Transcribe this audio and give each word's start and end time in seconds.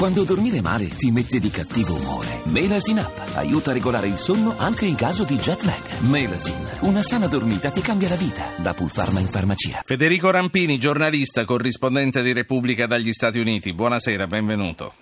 Quando 0.00 0.24
dormire 0.24 0.62
male 0.62 0.88
ti 0.88 1.10
mette 1.10 1.38
di 1.38 1.50
cattivo 1.50 1.94
umore. 1.94 2.40
Melasin 2.44 3.00
Up 3.00 3.32
aiuta 3.34 3.68
a 3.68 3.74
regolare 3.74 4.06
il 4.06 4.16
sonno 4.16 4.54
anche 4.56 4.86
in 4.86 4.94
caso 4.94 5.24
di 5.24 5.36
jet 5.36 5.62
lag. 5.64 6.00
Melasin, 6.08 6.66
una 6.84 7.02
sana 7.02 7.26
dormita 7.26 7.68
ti 7.68 7.82
cambia 7.82 8.08
la 8.08 8.14
vita. 8.14 8.46
Da 8.56 8.72
Pulpharma 8.72 9.20
in 9.20 9.28
farmacia. 9.28 9.82
Federico 9.84 10.30
Rampini, 10.30 10.78
giornalista, 10.78 11.44
corrispondente 11.44 12.22
di 12.22 12.32
Repubblica 12.32 12.86
dagli 12.86 13.12
Stati 13.12 13.40
Uniti. 13.40 13.74
Buonasera, 13.74 14.26
benvenuto. 14.26 14.94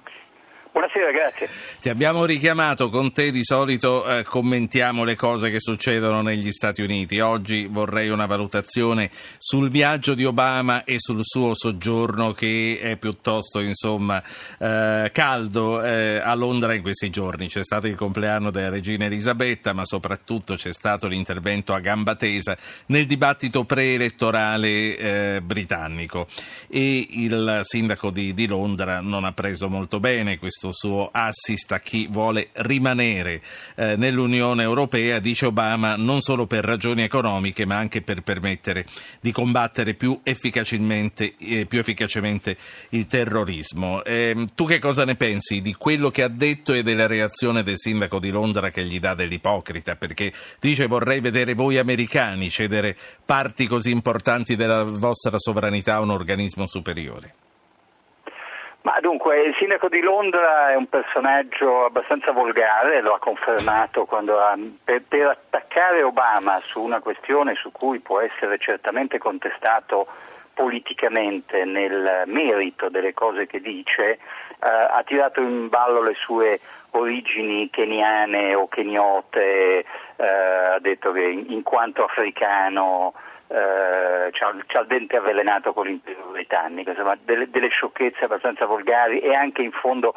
Buonasera, 0.78 1.10
grazie. 1.10 1.48
Ti 1.80 1.88
abbiamo 1.88 2.24
richiamato, 2.24 2.88
con 2.88 3.10
te 3.10 3.32
di 3.32 3.42
solito 3.42 4.06
eh, 4.06 4.22
commentiamo 4.22 5.02
le 5.02 5.16
cose 5.16 5.50
che 5.50 5.58
succedono 5.58 6.22
negli 6.22 6.52
Stati 6.52 6.82
Uniti. 6.82 7.18
Oggi 7.18 7.66
vorrei 7.66 8.10
una 8.10 8.26
valutazione 8.26 9.10
sul 9.38 9.70
viaggio 9.70 10.14
di 10.14 10.24
Obama 10.24 10.84
e 10.84 10.94
sul 10.98 11.18
suo 11.24 11.52
soggiorno 11.52 12.30
che 12.30 12.78
è 12.80 12.96
piuttosto 12.96 13.58
insomma, 13.58 14.22
eh, 14.60 15.10
caldo 15.12 15.82
eh, 15.82 16.20
a 16.20 16.32
Londra 16.34 16.72
in 16.74 16.82
questi 16.82 17.10
giorni. 17.10 17.48
C'è 17.48 17.64
stato 17.64 17.88
il 17.88 17.96
compleanno 17.96 18.52
della 18.52 18.68
regina 18.68 19.06
Elisabetta, 19.06 19.72
ma 19.72 19.84
soprattutto 19.84 20.54
c'è 20.54 20.72
stato 20.72 21.08
l'intervento 21.08 21.74
a 21.74 21.80
gamba 21.80 22.14
tesa 22.14 22.56
nel 22.86 23.06
dibattito 23.06 23.64
preelettorale 23.64 24.96
eh, 24.96 25.40
britannico 25.42 26.28
e 26.68 27.04
il 27.10 27.62
sindaco 27.64 28.10
di, 28.10 28.32
di 28.32 28.46
Londra 28.46 29.00
non 29.00 29.24
ha 29.24 29.32
preso 29.32 29.68
molto 29.68 29.98
bene 29.98 30.38
questo 30.38 30.66
questo 30.68 30.72
suo 30.72 31.08
assist 31.10 31.72
a 31.72 31.80
chi 31.80 32.06
vuole 32.10 32.48
rimanere 32.52 33.40
eh, 33.74 33.96
nell'Unione 33.96 34.62
Europea, 34.62 35.18
dice 35.18 35.46
Obama, 35.46 35.96
non 35.96 36.20
solo 36.20 36.46
per 36.46 36.64
ragioni 36.64 37.02
economiche 37.02 37.64
ma 37.64 37.76
anche 37.76 38.02
per 38.02 38.22
permettere 38.22 38.86
di 39.20 39.32
combattere 39.32 39.94
più 39.94 40.20
efficacemente, 40.22 41.34
eh, 41.38 41.66
più 41.66 41.78
efficacemente 41.78 42.56
il 42.90 43.06
terrorismo. 43.06 44.04
Eh, 44.04 44.46
tu 44.54 44.66
che 44.66 44.78
cosa 44.78 45.04
ne 45.04 45.16
pensi 45.16 45.60
di 45.60 45.74
quello 45.74 46.10
che 46.10 46.22
ha 46.22 46.28
detto 46.28 46.72
e 46.72 46.82
della 46.82 47.06
reazione 47.06 47.62
del 47.62 47.78
sindaco 47.78 48.18
di 48.18 48.30
Londra 48.30 48.70
che 48.70 48.84
gli 48.84 49.00
dà 49.00 49.14
dell'ipocrita? 49.14 49.96
Perché 49.96 50.32
dice 50.60 50.86
vorrei 50.86 51.20
vedere 51.20 51.54
voi 51.54 51.78
americani 51.78 52.50
cedere 52.50 52.96
parti 53.24 53.66
così 53.66 53.90
importanti 53.90 54.56
della 54.56 54.84
vostra 54.84 55.38
sovranità 55.38 55.94
a 55.94 56.00
un 56.00 56.10
organismo 56.10 56.66
superiore. 56.66 57.47
Ma 58.88 59.00
dunque, 59.00 59.42
il 59.42 59.54
sindaco 59.58 59.90
di 59.90 60.00
Londra 60.00 60.70
è 60.70 60.74
un 60.74 60.88
personaggio 60.88 61.84
abbastanza 61.84 62.32
volgare, 62.32 63.02
lo 63.02 63.12
ha 63.12 63.18
confermato 63.18 64.06
quando 64.06 64.40
ha, 64.40 64.56
per, 64.82 65.02
per, 65.06 65.26
attaccare 65.26 66.02
Obama 66.02 66.58
su 66.64 66.80
una 66.80 67.00
questione 67.00 67.54
su 67.54 67.70
cui 67.70 67.98
può 67.98 68.20
essere 68.20 68.56
certamente 68.56 69.18
contestato 69.18 70.06
politicamente 70.54 71.66
nel 71.66 72.22
merito 72.28 72.88
delle 72.88 73.12
cose 73.12 73.46
che 73.46 73.60
dice, 73.60 74.12
eh, 74.12 74.18
ha 74.58 75.02
tirato 75.04 75.42
in 75.42 75.68
ballo 75.68 76.02
le 76.02 76.14
sue 76.14 76.58
origini 76.92 77.68
keniane 77.68 78.54
o 78.54 78.68
keniote, 78.68 79.84
eh, 80.16 80.26
ha 80.26 80.78
detto 80.78 81.12
che 81.12 81.24
in, 81.24 81.44
in 81.50 81.62
quanto 81.62 82.04
africano 82.04 83.12
eh, 83.48 84.30
c'ha, 84.30 84.54
c'ha, 84.66 84.80
il 84.80 84.86
dente 84.86 85.16
avvelenato 85.16 85.72
con 85.72 85.86
l'impero 85.86 86.28
britannico, 86.30 86.90
insomma 86.90 87.16
delle, 87.22 87.50
delle, 87.50 87.68
sciocchezze 87.68 88.24
abbastanza 88.24 88.66
volgari 88.66 89.20
e 89.20 89.32
anche 89.32 89.62
in 89.62 89.72
fondo 89.72 90.14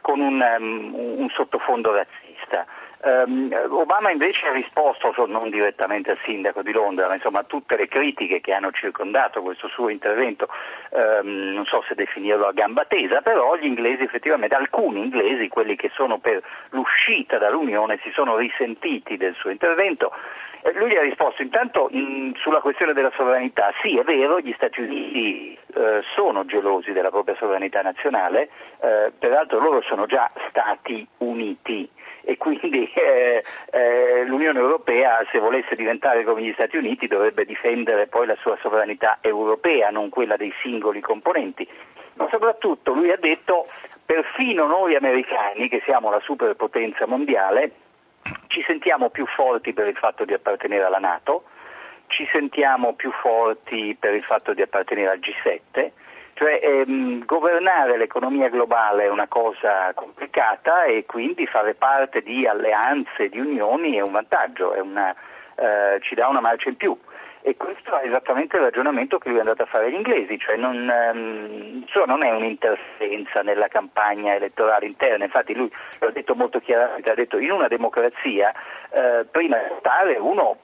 con 0.00 0.20
un, 0.20 0.40
um, 0.40 0.94
un 0.94 1.28
sottofondo 1.30 1.92
razzista. 1.92 2.66
Um, 3.00 3.48
Obama 3.70 4.10
invece 4.10 4.48
ha 4.48 4.52
risposto, 4.52 5.12
non 5.26 5.50
direttamente 5.50 6.10
al 6.10 6.18
sindaco 6.24 6.62
di 6.62 6.72
Londra, 6.72 7.06
ma 7.06 7.14
insomma 7.14 7.40
a 7.40 7.44
tutte 7.44 7.76
le 7.76 7.86
critiche 7.86 8.40
che 8.40 8.52
hanno 8.52 8.72
circondato 8.72 9.40
questo 9.40 9.68
suo 9.68 9.88
intervento, 9.88 10.48
um, 10.90 11.52
non 11.52 11.64
so 11.64 11.84
se 11.86 11.94
definirlo 11.94 12.46
a 12.46 12.52
gamba 12.52 12.86
tesa, 12.86 13.20
però 13.20 13.54
gli 13.54 13.66
inglesi 13.66 14.02
effettivamente, 14.02 14.56
alcuni 14.56 15.00
inglesi, 15.00 15.46
quelli 15.46 15.76
che 15.76 15.90
sono 15.94 16.18
per 16.18 16.42
l'uscita 16.70 17.38
dall'Unione, 17.38 18.00
si 18.02 18.10
sono 18.12 18.36
risentiti 18.36 19.16
del 19.16 19.34
suo 19.34 19.50
intervento. 19.50 20.12
Eh, 20.62 20.72
lui 20.72 20.90
gli 20.90 20.96
ha 20.96 21.02
risposto 21.02 21.42
intanto 21.42 21.88
in, 21.92 22.32
sulla 22.38 22.60
questione 22.60 22.94
della 22.94 23.12
sovranità, 23.14 23.72
sì 23.80 23.96
è 23.96 24.02
vero, 24.02 24.40
gli 24.40 24.52
Stati 24.54 24.80
Uniti 24.80 25.56
eh, 25.74 26.02
sono 26.16 26.44
gelosi 26.46 26.90
della 26.90 27.10
propria 27.10 27.36
sovranità 27.36 27.80
nazionale, 27.80 28.48
eh, 28.80 29.12
peraltro 29.16 29.60
loro 29.60 29.82
sono 29.82 30.06
già 30.06 30.28
Stati 30.48 31.06
Uniti 31.18 31.88
quindi 32.38 32.90
eh, 32.94 33.44
eh, 33.70 34.24
l'Unione 34.24 34.58
Europea 34.58 35.24
se 35.30 35.38
volesse 35.38 35.76
diventare 35.76 36.24
come 36.24 36.42
gli 36.42 36.52
Stati 36.54 36.76
Uniti 36.76 37.06
dovrebbe 37.06 37.44
difendere 37.44 38.06
poi 38.06 38.26
la 38.26 38.36
sua 38.40 38.56
sovranità 38.62 39.18
europea, 39.20 39.90
non 39.90 40.08
quella 40.08 40.36
dei 40.36 40.52
singoli 40.62 41.00
componenti. 41.00 41.68
Ma 42.14 42.26
soprattutto 42.30 42.92
lui 42.92 43.10
ha 43.10 43.16
detto 43.16 43.66
perfino 44.04 44.66
noi 44.66 44.96
americani, 44.96 45.68
che 45.68 45.82
siamo 45.84 46.10
la 46.10 46.20
superpotenza 46.20 47.06
mondiale, 47.06 47.70
ci 48.48 48.64
sentiamo 48.66 49.10
più 49.10 49.26
forti 49.26 49.72
per 49.72 49.86
il 49.86 49.96
fatto 49.96 50.24
di 50.24 50.32
appartenere 50.32 50.84
alla 50.84 50.98
Nato, 50.98 51.44
ci 52.08 52.26
sentiamo 52.32 52.94
più 52.94 53.12
forti 53.12 53.96
per 53.98 54.14
il 54.14 54.22
fatto 54.22 54.52
di 54.54 54.62
appartenere 54.62 55.10
al 55.10 55.20
G7, 55.20 55.90
cioè 56.38 56.60
ehm, 56.62 57.24
governare 57.24 57.96
l'economia 57.96 58.48
globale 58.48 59.06
è 59.06 59.08
una 59.08 59.26
cosa 59.26 59.92
complicata 59.92 60.84
e 60.84 61.04
quindi 61.04 61.48
fare 61.48 61.74
parte 61.74 62.22
di 62.22 62.46
alleanze, 62.46 63.28
di 63.28 63.40
unioni 63.40 63.96
è 63.96 64.00
un 64.02 64.12
vantaggio, 64.12 64.72
è 64.72 64.78
una, 64.78 65.12
eh, 65.56 65.98
ci 66.00 66.14
dà 66.14 66.28
una 66.28 66.40
marcia 66.40 66.68
in 66.68 66.76
più. 66.76 66.96
E 67.40 67.56
questo 67.56 67.98
è 67.98 68.06
esattamente 68.06 68.56
il 68.56 68.62
ragionamento 68.62 69.18
che 69.18 69.30
lui 69.30 69.38
è 69.38 69.40
andato 69.40 69.62
a 69.62 69.66
fare 69.66 69.86
agli 69.86 69.94
inglesi, 69.94 70.38
cioè 70.38 70.56
non, 70.56 70.76
um, 70.76 71.84
non 72.06 72.24
è 72.24 72.30
un'interferenza 72.30 73.42
nella 73.42 73.66
campagna 73.66 74.34
elettorale 74.34 74.86
interna, 74.86 75.24
infatti 75.24 75.54
lui 75.54 75.70
l'ha 75.98 76.10
detto 76.10 76.34
molto 76.36 76.60
chiaramente, 76.60 77.10
ha 77.10 77.14
detto 77.14 77.38
in 77.38 77.50
una 77.50 77.66
democrazia 77.66 78.52
eh, 78.90 79.24
prima 79.28 79.56
di 79.56 79.68
votare 79.70 80.16
uno 80.18 80.58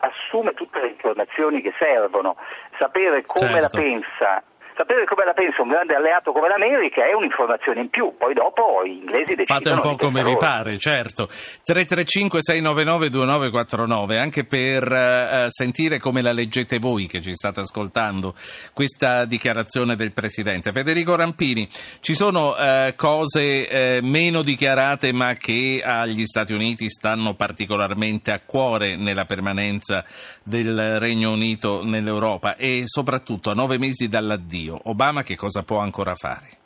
assume 0.00 0.54
tutte 0.54 0.80
le 0.80 0.88
informazioni 0.88 1.60
che 1.60 1.74
servono, 1.78 2.36
sapere 2.78 3.26
come 3.26 3.60
certo. 3.60 3.60
la 3.60 3.82
pensa 3.82 4.42
sapere 4.78 5.04
come 5.06 5.24
la 5.24 5.32
pensa 5.32 5.60
un 5.60 5.70
grande 5.70 5.96
alleato 5.96 6.30
come 6.30 6.46
l'America 6.46 7.04
è 7.04 7.12
un'informazione 7.12 7.80
in 7.80 7.90
più, 7.90 8.14
poi 8.16 8.32
dopo 8.32 8.86
gli 8.86 9.02
inglesi 9.02 9.34
decidono. 9.34 9.58
Fate 9.58 9.70
un 9.70 9.80
po' 9.80 9.96
come 9.96 10.22
vi 10.22 10.36
pare, 10.36 10.78
certo. 10.78 11.26
335 11.26 12.38
699 12.40 13.10
2949 13.10 14.18
anche 14.18 14.44
per 14.44 14.86
uh, 14.86 15.46
sentire 15.48 15.98
come 15.98 16.22
la 16.22 16.30
leggete 16.30 16.78
voi 16.78 17.08
che 17.08 17.20
ci 17.20 17.34
state 17.34 17.60
ascoltando 17.60 18.34
questa 18.72 19.24
dichiarazione 19.24 19.96
del 19.96 20.12
Presidente. 20.12 20.70
Federico 20.70 21.16
Rampini, 21.16 21.68
ci 21.98 22.14
sono 22.14 22.50
uh, 22.50 22.94
cose 22.94 23.98
uh, 24.00 24.06
meno 24.06 24.42
dichiarate 24.42 25.12
ma 25.12 25.34
che 25.34 25.82
agli 25.84 26.24
Stati 26.24 26.52
Uniti 26.52 26.88
stanno 26.88 27.34
particolarmente 27.34 28.30
a 28.30 28.40
cuore 28.46 28.94
nella 28.94 29.24
permanenza 29.24 30.04
del 30.44 31.00
Regno 31.00 31.32
Unito 31.32 31.84
nell'Europa 31.84 32.54
e 32.54 32.82
soprattutto 32.86 33.50
a 33.50 33.54
nove 33.54 33.78
mesi 33.78 34.06
dall'addio 34.06 34.67
Dio. 34.68 34.78
Obama 34.84 35.22
che 35.22 35.36
cosa 35.36 35.62
può 35.62 35.78
ancora 35.78 36.14
fare? 36.14 36.56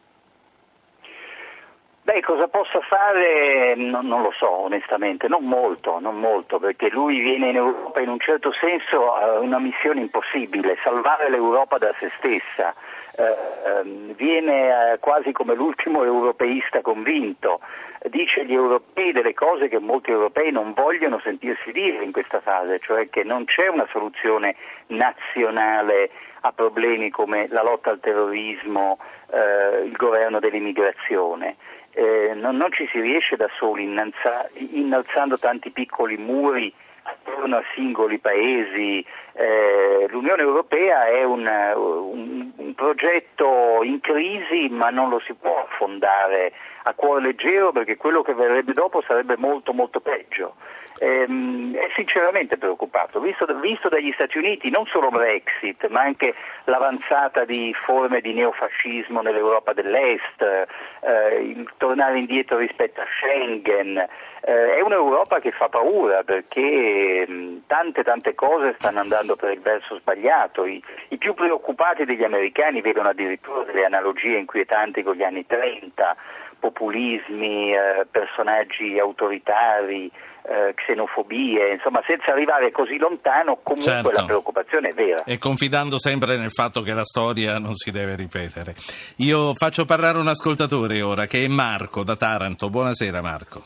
Beh, 2.04 2.20
cosa 2.20 2.48
possa 2.48 2.80
fare 2.80 3.76
non, 3.76 4.08
non, 4.08 4.22
lo 4.22 4.32
so 4.36 4.50
onestamente, 4.62 5.28
non 5.28 5.44
molto, 5.44 6.00
non 6.00 6.18
molto, 6.18 6.58
perché 6.58 6.90
lui 6.90 7.20
viene 7.20 7.50
in 7.50 7.56
Europa 7.56 8.00
in 8.00 8.08
un 8.08 8.18
certo 8.18 8.52
senso 8.52 9.14
a 9.14 9.38
una 9.38 9.60
missione 9.60 10.00
impossibile, 10.00 10.76
salvare 10.82 11.30
l'Europa 11.30 11.78
da 11.78 11.94
se 12.00 12.10
stessa. 12.18 12.74
Eh, 13.14 13.22
ehm, 13.66 14.14
viene 14.14 14.92
eh, 14.94 14.98
quasi 14.98 15.32
come 15.32 15.54
l'ultimo 15.54 16.02
europeista 16.02 16.80
convinto, 16.80 17.60
dice 18.08 18.40
agli 18.40 18.54
europei 18.54 19.12
delle 19.12 19.34
cose 19.34 19.68
che 19.68 19.78
molti 19.78 20.10
europei 20.10 20.50
non 20.50 20.72
vogliono 20.72 21.20
sentirsi 21.22 21.70
dire 21.72 22.02
in 22.02 22.10
questa 22.10 22.40
fase, 22.40 22.80
cioè 22.80 23.08
che 23.10 23.22
non 23.22 23.44
c'è 23.44 23.68
una 23.68 23.86
soluzione 23.92 24.56
nazionale 24.88 26.10
a 26.42 26.52
problemi 26.52 27.10
come 27.10 27.46
la 27.50 27.62
lotta 27.62 27.90
al 27.90 28.00
terrorismo, 28.00 28.98
eh, 29.30 29.84
il 29.84 29.96
governo 29.96 30.38
dell'immigrazione. 30.38 31.56
Eh, 31.92 32.32
non, 32.34 32.56
non, 32.56 32.72
ci 32.72 32.88
si 32.90 33.00
riesce 33.00 33.36
da 33.36 33.48
soli 33.58 33.84
innalza, 33.84 34.48
innalzando 34.54 35.38
tanti 35.38 35.70
piccoli 35.70 36.16
muri 36.16 36.72
attorno 37.02 37.56
a 37.56 37.62
singoli 37.74 38.18
paesi. 38.18 39.04
Eh, 39.34 40.06
L'Unione 40.08 40.42
Europea 40.42 41.06
è 41.06 41.22
un, 41.24 41.46
un, 41.46 42.41
un, 42.56 42.74
progetto 42.74 43.80
in 43.82 44.00
crisi 44.00 44.68
ma 44.68 44.90
non 44.90 45.08
lo 45.08 45.20
si 45.20 45.34
può 45.34 45.66
affondare 45.68 46.52
a 46.84 46.94
cuore 46.94 47.22
leggero 47.22 47.72
perché 47.72 47.96
quello 47.96 48.22
che 48.22 48.34
verrebbe 48.34 48.72
dopo 48.72 49.02
sarebbe 49.02 49.36
molto 49.36 49.72
molto 49.72 50.00
peggio 50.00 50.54
ehm, 51.02 51.74
è 51.74 51.90
sinceramente 51.96 52.56
preoccupato, 52.56 53.18
visto, 53.20 53.44
visto, 53.60 53.88
dagli 53.88 54.12
Stati 54.12 54.38
Uniti 54.38 54.70
non 54.70 54.86
solo 54.86 55.08
Brexit, 55.08 55.88
ma 55.88 56.02
anche 56.02 56.34
l'avanzata 56.64 57.44
di 57.44 57.74
forme 57.84 58.20
di 58.20 58.32
neofascismo 58.32 59.20
nell'Europa 59.20 59.72
dell'Est, 59.72 60.40
eh, 60.40 61.40
il 61.40 61.68
tornare 61.76 62.18
indietro 62.18 62.58
rispetto 62.58 63.00
a 63.00 63.06
Schengen. 63.18 63.96
Eh, 64.44 64.74
è 64.74 64.80
un'Europa 64.80 65.40
che 65.40 65.52
fa 65.52 65.68
paura 65.68 66.24
perché 66.24 67.24
mh, 67.26 67.32
ehm, 67.32 67.62
tante 67.66 68.02
tante 68.02 68.34
cose 68.34 68.74
stanno 68.78 68.98
andando 69.00 69.36
per 69.36 69.52
il 69.52 69.60
verso 69.60 69.96
sbagliato. 69.98 70.66
I, 70.66 70.82
I, 71.08 71.16
più 71.16 71.34
preoccupati 71.34 72.04
degli 72.04 72.24
americani 72.24 72.41
vedono 72.82 73.08
addirittura 73.10 73.64
delle 73.64 73.84
analogie 73.84 74.38
inquietanti 74.38 75.02
con 75.02 75.14
gli 75.14 75.22
anni 75.22 75.46
30 75.46 76.16
populismi, 76.58 77.72
eh, 77.72 78.06
personaggi 78.10 78.98
autoritari, 78.98 80.10
eh, 80.44 80.74
xenofobie, 80.74 81.72
insomma 81.72 82.02
senza 82.06 82.32
arrivare 82.32 82.70
così 82.70 82.96
lontano 82.98 83.58
comunque 83.62 83.92
Certo. 83.92 84.10
la 84.10 84.24
preoccupazione 84.24 84.88
è 84.90 84.94
vera. 84.94 85.24
E 85.24 85.38
confidando 85.38 85.98
sempre 85.98 86.36
nel 86.36 86.50
fatto 86.50 86.82
che 86.82 86.92
la 86.92 87.04
storia 87.04 87.58
non 87.58 87.74
si 87.74 87.90
deve 87.90 88.16
ripetere. 88.16 88.74
Io 89.18 89.54
faccio 89.54 89.84
parlare 89.84 90.18
un 90.18 90.28
ascoltatore 90.28 91.00
ora, 91.02 91.26
che 91.26 91.44
è 91.44 91.48
Marco 91.48 92.02
da 92.04 92.16
Taranto. 92.16 92.70
Buonasera 92.70 93.20
Marco. 93.20 93.64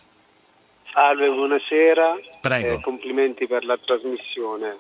Salve, 0.93 1.29
buonasera. 1.29 2.17
Prego. 2.41 2.75
Eh, 2.75 2.81
complimenti 2.81 3.47
per 3.47 3.65
la 3.65 3.77
trasmissione. 3.77 4.77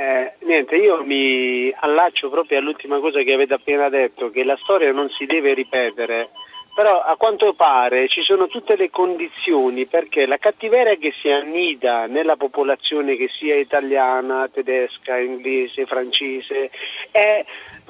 Eh, 0.00 0.34
niente, 0.44 0.76
io 0.76 1.02
mi 1.02 1.74
allaccio 1.74 2.30
proprio 2.30 2.58
all'ultima 2.58 3.00
cosa 3.00 3.20
che 3.22 3.32
avete 3.32 3.54
appena 3.54 3.88
detto, 3.88 4.30
che 4.30 4.44
la 4.44 4.56
storia 4.62 4.92
non 4.92 5.08
si 5.10 5.26
deve 5.26 5.54
ripetere, 5.54 6.30
però 6.72 7.00
a 7.00 7.16
quanto 7.16 7.52
pare 7.54 8.06
ci 8.06 8.22
sono 8.22 8.46
tutte 8.46 8.76
le 8.76 8.90
condizioni 8.90 9.86
perché 9.86 10.26
la 10.26 10.36
cattiveria 10.36 10.94
che 10.94 11.12
si 11.20 11.28
annida 11.28 12.06
nella 12.06 12.36
popolazione 12.36 13.16
che 13.16 13.26
sia 13.26 13.56
italiana, 13.56 14.48
tedesca, 14.48 15.18
inglese, 15.18 15.84
francese, 15.84 16.70
è- 17.10 17.44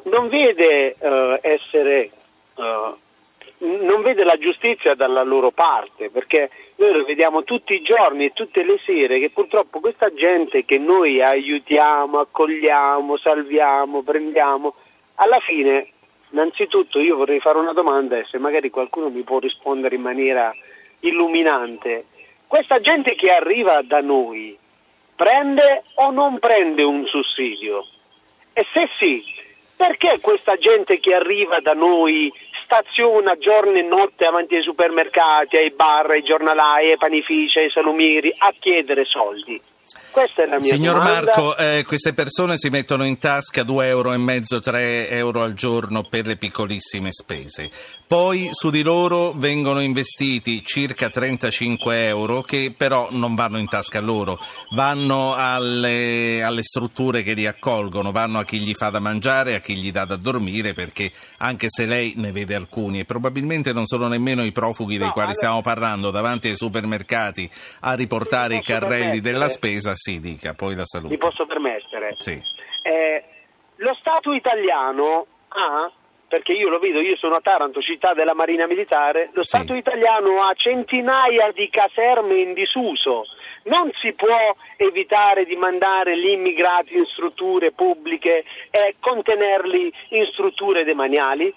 non 0.04 0.30
vede 0.30 0.96
eh, 0.98 1.38
essere... 1.42 2.10
eh, 2.56 2.92
non 3.58 4.02
vede 4.02 4.22
la 4.24 4.38
giustizia 4.38 4.94
dalla 4.94 5.22
loro 5.22 5.50
parte, 5.50 6.10
perché 6.10 6.50
noi 6.76 6.92
lo 6.92 7.04
vediamo 7.04 7.42
tutti 7.42 7.74
i 7.74 7.82
giorni 7.82 8.26
e 8.26 8.32
tutte 8.32 8.62
le 8.62 8.78
sere 8.84 9.18
che 9.18 9.30
purtroppo 9.30 9.80
questa 9.80 10.12
gente 10.14 10.64
che 10.64 10.78
noi 10.78 11.20
aiutiamo, 11.20 12.20
accogliamo, 12.20 13.16
salviamo, 13.16 14.02
prendiamo, 14.02 14.74
alla 15.16 15.40
fine, 15.40 15.88
innanzitutto 16.30 17.00
io 17.00 17.16
vorrei 17.16 17.40
fare 17.40 17.58
una 17.58 17.72
domanda 17.72 18.16
e 18.16 18.26
se 18.30 18.38
magari 18.38 18.70
qualcuno 18.70 19.08
mi 19.08 19.22
può 19.22 19.38
rispondere 19.40 19.96
in 19.96 20.02
maniera 20.02 20.54
illuminante. 21.00 22.04
Questa 22.46 22.80
gente 22.80 23.14
che 23.16 23.30
arriva 23.30 23.82
da 23.82 24.00
noi 24.00 24.56
prende 25.16 25.82
o 25.94 26.10
non 26.10 26.38
prende 26.38 26.84
un 26.84 27.04
sussidio? 27.06 27.86
E 28.52 28.64
se 28.72 28.88
sì, 28.98 29.24
perché 29.76 30.18
questa 30.20 30.56
gente 30.56 30.98
che 30.98 31.14
arriva 31.14 31.60
da 31.60 31.72
noi 31.72 32.32
staziona 32.68 33.38
giorno 33.38 33.78
e 33.78 33.82
notte 33.82 34.26
avanti 34.26 34.54
ai 34.54 34.62
supermercati, 34.62 35.56
ai 35.56 35.70
bar, 35.70 36.10
ai 36.10 36.22
giornalai, 36.22 36.90
ai 36.90 36.98
panifici, 36.98 37.58
ai 37.58 37.70
salumieri 37.70 38.30
a 38.36 38.52
chiedere 38.58 39.06
soldi? 39.06 39.58
Questa 40.18 40.42
è 40.42 40.46
la 40.46 40.58
mia 40.58 40.72
Signor 40.74 40.94
domanda. 40.98 41.20
Marco, 41.20 41.56
eh, 41.56 41.84
queste 41.86 42.12
persone 42.12 42.58
si 42.58 42.70
mettono 42.70 43.04
in 43.04 43.18
tasca 43.18 43.62
2 43.62 43.86
euro 43.86 44.12
e 44.12 44.16
mezzo, 44.16 44.58
3 44.58 45.10
euro 45.10 45.44
al 45.44 45.54
giorno 45.54 46.02
per 46.02 46.26
le 46.26 46.36
piccolissime 46.36 47.12
spese. 47.12 47.70
Poi 48.08 48.48
su 48.52 48.70
di 48.70 48.82
loro 48.82 49.32
vengono 49.32 49.80
investiti 49.80 50.64
circa 50.64 51.10
35 51.10 52.06
euro 52.06 52.40
che 52.40 52.72
però 52.74 53.08
non 53.10 53.34
vanno 53.34 53.58
in 53.58 53.68
tasca 53.68 53.98
a 53.98 54.00
loro, 54.00 54.40
vanno 54.70 55.34
alle, 55.36 56.42
alle 56.42 56.62
strutture 56.62 57.22
che 57.22 57.34
li 57.34 57.46
accolgono, 57.46 58.10
vanno 58.10 58.38
a 58.38 58.44
chi 58.44 58.60
gli 58.60 58.72
fa 58.72 58.88
da 58.88 58.98
mangiare, 58.98 59.54
a 59.54 59.60
chi 59.60 59.76
gli 59.76 59.92
dà 59.92 60.06
da 60.06 60.16
dormire, 60.16 60.72
perché 60.72 61.12
anche 61.36 61.66
se 61.68 61.84
lei 61.84 62.14
ne 62.16 62.32
vede 62.32 62.54
alcuni 62.54 63.00
e 63.00 63.04
probabilmente 63.04 63.74
non 63.74 63.84
sono 63.84 64.08
nemmeno 64.08 64.42
i 64.42 64.52
profughi 64.52 64.96
dei 64.96 65.06
No, 65.08 65.12
quali 65.12 65.28
allora- 65.28 65.44
stiamo 65.44 65.60
parlando 65.60 66.10
davanti 66.10 66.48
ai 66.48 66.56
supermercati 66.56 67.48
a 67.80 67.92
riportare 67.92 68.56
i 68.56 68.62
carrelli 68.62 69.20
della 69.20 69.50
spesa, 69.50 69.92
sì, 70.08 70.20
dica, 70.20 70.54
poi 70.54 70.74
la 70.74 70.86
saluto. 70.86 71.10
Mi 71.10 71.18
posso 71.18 71.44
permettere? 71.44 72.14
Sì. 72.16 72.40
Eh, 72.82 73.24
lo 73.76 73.94
Stato 74.00 74.32
italiano 74.32 75.26
ha, 75.48 75.90
perché 76.26 76.52
io 76.52 76.70
lo 76.70 76.78
vedo, 76.78 77.00
io 77.00 77.16
sono 77.16 77.36
a 77.36 77.40
Taranto, 77.42 77.82
città 77.82 78.14
della 78.14 78.34
Marina 78.34 78.66
Militare, 78.66 79.28
lo 79.32 79.42
Sì. 79.42 79.48
Stato 79.48 79.74
italiano 79.74 80.42
ha 80.42 80.54
centinaia 80.54 81.52
di 81.52 81.68
caserme 81.68 82.40
in 82.40 82.54
disuso. 82.54 83.24
Non 83.64 83.90
si 84.00 84.14
può 84.14 84.56
evitare 84.76 85.44
di 85.44 85.56
mandare 85.56 86.18
gli 86.18 86.28
immigrati 86.28 86.96
in 86.96 87.04
strutture 87.04 87.72
pubbliche 87.72 88.44
e 88.70 88.96
contenerli 89.00 89.92
in 90.10 90.24
strutture 90.32 90.84
demaniali? 90.84 91.54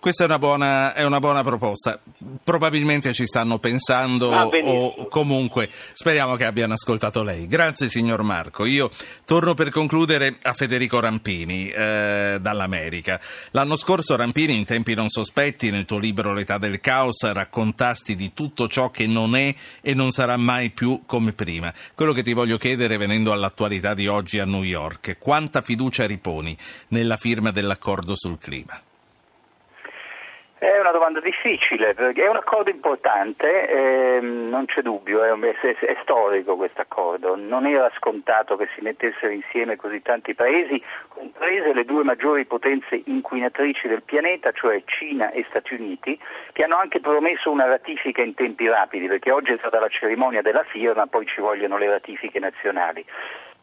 Questa 0.00 0.22
è 0.22 0.26
una, 0.26 0.38
buona, 0.38 0.94
è 0.94 1.04
una 1.04 1.18
buona 1.18 1.42
proposta. 1.42 2.00
Probabilmente 2.44 3.12
ci 3.12 3.26
stanno 3.26 3.58
pensando 3.58 4.30
o 4.30 5.08
comunque 5.08 5.68
speriamo 5.92 6.36
che 6.36 6.44
abbiano 6.44 6.74
ascoltato 6.74 7.24
lei. 7.24 7.48
Grazie 7.48 7.88
signor 7.88 8.22
Marco. 8.22 8.64
Io 8.64 8.90
torno 9.24 9.54
per 9.54 9.70
concludere 9.70 10.36
a 10.42 10.52
Federico 10.52 11.00
Rampini 11.00 11.68
eh, 11.68 12.38
dall'America. 12.40 13.20
L'anno 13.50 13.74
scorso 13.74 14.14
Rampini 14.14 14.56
in 14.56 14.64
tempi 14.64 14.94
non 14.94 15.08
sospetti 15.08 15.70
nel 15.70 15.84
tuo 15.84 15.98
libro 15.98 16.32
L'età 16.32 16.58
del 16.58 16.78
caos 16.78 17.30
raccontasti 17.32 18.14
di 18.14 18.32
tutto 18.32 18.68
ciò 18.68 18.90
che 18.90 19.08
non 19.08 19.34
è 19.34 19.52
e 19.80 19.94
non 19.94 20.12
sarà 20.12 20.36
mai 20.36 20.70
più 20.70 21.02
come 21.06 21.32
prima. 21.32 21.74
Quello 21.94 22.12
che 22.12 22.22
ti 22.22 22.34
voglio 22.34 22.56
chiedere 22.56 22.98
venendo 22.98 23.32
all'attualità 23.32 23.94
di 23.94 24.06
oggi 24.06 24.38
a 24.38 24.44
New 24.44 24.62
York, 24.62 25.16
quanta 25.18 25.60
fiducia 25.60 26.06
riponi 26.06 26.56
nella 26.88 27.16
firma 27.16 27.50
dell'accordo 27.50 28.14
sul 28.16 28.38
clima? 28.38 28.80
È 30.58 30.76
una 30.80 30.90
domanda 30.90 31.20
difficile, 31.20 31.94
è 31.94 32.26
un 32.26 32.34
accordo 32.34 32.68
importante, 32.68 33.68
ehm, 33.68 34.48
non 34.48 34.64
c'è 34.64 34.82
dubbio, 34.82 35.22
è, 35.22 35.30
è- 35.30 35.76
è 35.78 35.96
storico 36.02 36.56
questo 36.56 36.80
accordo, 36.80 37.36
non 37.36 37.64
era 37.64 37.88
scontato 37.96 38.56
che 38.56 38.68
si 38.74 38.80
mettessero 38.80 39.30
insieme 39.30 39.76
così 39.76 40.02
tanti 40.02 40.34
paesi, 40.34 40.82
comprese 41.08 41.72
le 41.72 41.84
due 41.84 42.02
maggiori 42.02 42.44
potenze 42.44 43.00
inquinatrici 43.04 43.86
del 43.86 44.02
pianeta, 44.02 44.50
cioè 44.50 44.82
Cina 44.84 45.30
e 45.30 45.44
Stati 45.48 45.74
Uniti, 45.74 46.18
che 46.52 46.64
hanno 46.64 46.76
anche 46.76 46.98
promesso 46.98 47.52
una 47.52 47.66
ratifica 47.66 48.22
in 48.22 48.34
tempi 48.34 48.68
rapidi, 48.68 49.06
perché 49.06 49.30
oggi 49.30 49.52
è 49.52 49.58
stata 49.58 49.78
la 49.78 49.88
cerimonia 49.88 50.42
della 50.42 50.64
firma, 50.64 51.06
poi 51.06 51.24
ci 51.26 51.40
vogliono 51.40 51.78
le 51.78 51.88
ratifiche 51.88 52.40
nazionali. 52.40 53.04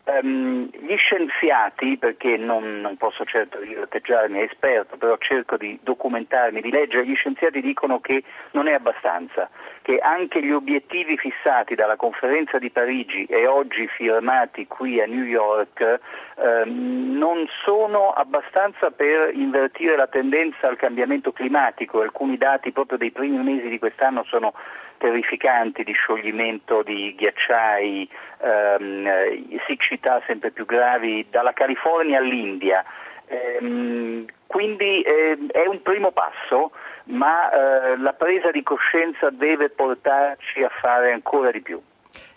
Ehm, 0.08 0.70
gli 0.70 0.96
scienziati, 0.98 1.98
perché 1.98 2.38
non, 2.38 2.80
non 2.80 2.96
posso 2.96 3.26
certo 3.26 3.64
io 3.64 3.82
atteggiarmi 3.82 4.40
esperto, 4.40 4.98
però 4.98 5.18
cerco 5.18 5.58
di 5.58 5.80
documentarmi, 5.82 6.62
di 6.62 6.70
leggere, 6.70 7.08
gli 7.08 7.16
scienziati 7.16 7.60
dicono 7.60 8.00
che 8.00 8.22
non 8.52 8.68
è 8.68 8.74
abbastanza, 8.74 9.50
che 9.82 9.98
anche 9.98 10.44
gli 10.44 10.52
obiettivi 10.52 11.18
fissati 11.18 11.74
dalla 11.74 11.96
conferenza 11.96 12.60
di 12.60 12.70
Parigi 12.70 13.26
e 13.26 13.48
oggi 13.48 13.88
firmati 13.88 14.68
qui 14.68 15.02
a 15.02 15.08
New 15.08 15.24
York 15.24 16.00
ehm, 16.36 17.18
non 17.18 17.48
sono 17.64 18.12
abbastanza 18.12 18.92
per 18.92 19.34
invertire 19.34 19.96
la 19.96 20.08
tendenza 20.08 20.68
al 20.68 20.78
cambiamento 20.78 21.32
climatico. 21.32 22.02
Alcuni 22.02 22.38
dati 22.38 22.72
proprio 22.72 23.00
dei 23.00 23.12
primi 23.12 23.42
mesi 23.42 23.70
di 23.70 23.80
quest'anno 23.80 24.24
sono 24.26 24.54
terrificanti 24.98 25.84
di 25.84 25.94
scioglimento 25.94 26.84
di 26.84 27.14
ghiacciai, 27.16 28.10
ehm, 28.42 29.08
eh, 29.08 29.62
siccità 29.68 30.22
sempre 30.26 30.52
più 30.52 30.66
gravi 30.66 31.26
dalla 31.30 31.54
California 31.54 32.20
all'India. 32.20 32.84
Ehm, 33.28 34.26
quindi 34.48 35.02
eh, 35.02 35.38
è 35.52 35.68
un 35.68 35.82
primo 35.82 36.12
passo, 36.12 36.72
ma 37.06 37.50
eh, 37.50 37.98
la 37.98 38.14
presa 38.14 38.52
di 38.52 38.64
coscienza 38.64 39.30
deve 39.30 39.70
portarci 39.70 40.62
a 40.62 40.70
fare 40.82 41.12
ancora 41.12 41.52
di 41.52 41.62
più. 41.62 41.82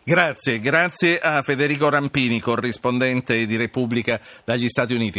Grazie, 0.09 0.59
grazie 0.59 1.19
a 1.19 1.43
Federico 1.43 1.91
Rampini, 1.91 2.41
corrispondente 2.41 3.45
di 3.45 3.57
Repubblica 3.59 4.19
dagli 4.43 4.67
Stati 4.67 4.95
Uniti. 4.95 5.17